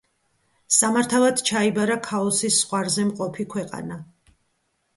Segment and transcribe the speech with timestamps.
[0.77, 4.03] სამართავად ჩაიბარა ქაოსის ზღვარზე მყოფი ქვეყანა.